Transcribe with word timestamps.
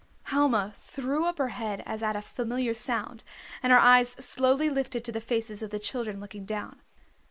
Helma 0.23 0.73
threw 0.75 1.25
up 1.25 1.37
her 1.37 1.49
head 1.49 1.83
as 1.85 2.01
at 2.01 2.15
a 2.15 2.23
familiar 2.23 2.73
sound, 2.73 3.23
and 3.61 3.71
her 3.71 3.77
eyes 3.77 4.13
slowly 4.13 4.67
lifted 4.67 5.05
to 5.05 5.11
the 5.11 5.21
faces 5.21 5.61
of 5.61 5.69
the 5.69 5.77
children 5.77 6.19
looking 6.19 6.43
down. 6.43 6.81